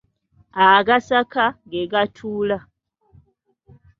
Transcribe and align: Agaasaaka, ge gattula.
Agaasaaka, 0.67 1.43
ge 1.71 1.81
gattula. 1.91 2.57